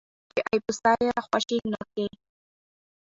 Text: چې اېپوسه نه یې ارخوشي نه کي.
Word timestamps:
چې 0.35 0.41
اېپوسه 0.51 0.91
نه 0.91 0.99
یې 1.05 1.09
ارخوشي 1.17 1.57
نه 1.71 1.81
کي. 1.93 2.05